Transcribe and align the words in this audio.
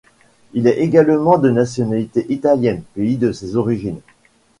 Il 0.53 0.65
est 0.65 0.79
également 0.79 1.37
de 1.37 1.51
nationalité 1.51 2.25
italienne, 2.29 2.81
pays 2.95 3.17
de 3.17 3.31
ses 3.31 3.55
origines. 3.55 4.01